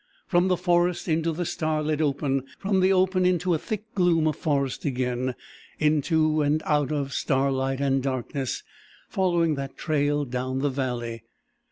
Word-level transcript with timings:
From 0.25 0.47
the 0.47 0.57
forest 0.57 1.07
into 1.07 1.31
the 1.31 1.45
starlit 1.45 2.01
open; 2.01 2.45
from 2.57 2.79
the 2.79 2.91
open 2.91 3.23
into 3.23 3.51
the 3.51 3.59
thick 3.59 3.83
gloom 3.93 4.25
of 4.25 4.35
forest 4.35 4.83
again 4.83 5.35
into 5.77 6.41
and 6.41 6.63
out 6.65 6.91
of 6.91 7.13
starlight 7.13 7.79
and 7.79 8.01
darkness, 8.01 8.63
following 9.09 9.53
that 9.57 9.77
trail 9.77 10.25
down 10.25 10.57
the 10.57 10.71
valley. 10.71 11.21